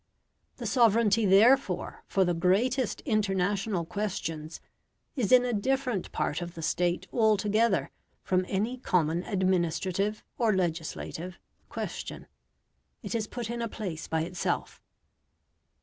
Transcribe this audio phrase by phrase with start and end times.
[0.57, 4.59] The sovereignty therefore for the greatest international questions
[5.15, 7.91] is in a different part of the State altogether
[8.23, 11.37] from any common administrative or legislative
[11.69, 12.25] question.
[13.03, 14.81] It is put in a place by itself.